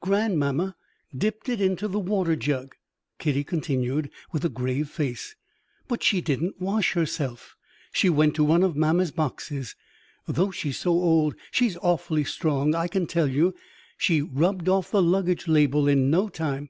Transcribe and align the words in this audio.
"Grandmamma 0.00 0.74
dipped 1.16 1.48
it 1.48 1.60
into 1.60 1.86
the 1.86 2.00
water 2.00 2.34
jug," 2.34 2.74
Kitty 3.20 3.44
continued, 3.44 4.10
with 4.32 4.44
a 4.44 4.48
grave 4.48 4.88
face; 4.90 5.36
"but 5.86 6.02
she 6.02 6.20
didn't 6.20 6.60
wash 6.60 6.94
herself. 6.94 7.54
She 7.92 8.10
went 8.10 8.34
to 8.34 8.42
one 8.42 8.64
of 8.64 8.74
mamma's 8.74 9.12
boxes. 9.12 9.76
Though 10.26 10.50
she's 10.50 10.80
so 10.80 10.90
old, 10.90 11.36
she's 11.52 11.76
awfully 11.76 12.24
strong, 12.24 12.74
I 12.74 12.88
can 12.88 13.06
tell 13.06 13.28
you. 13.28 13.54
She 13.96 14.20
rubbed 14.20 14.68
off 14.68 14.90
the 14.90 15.00
luggage 15.00 15.46
label 15.46 15.86
in 15.86 16.10
no 16.10 16.28
time. 16.28 16.68